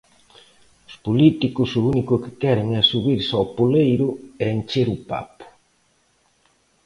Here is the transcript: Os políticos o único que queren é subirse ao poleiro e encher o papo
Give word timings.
Os 0.89 0.95
políticos 1.05 1.69
o 1.79 1.81
único 1.91 2.15
que 2.23 2.31
queren 2.41 2.67
é 2.79 2.81
subirse 2.91 3.33
ao 3.35 3.51
poleiro 3.57 4.09
e 4.41 4.45
encher 4.55 4.87
o 4.95 4.97
papo 5.09 5.45